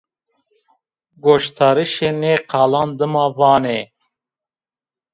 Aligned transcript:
Goşdaritişê 1.23 2.09
nê 2.21 2.35
qalan 2.49 2.89
dima 2.97 3.25
vanê 3.37 3.79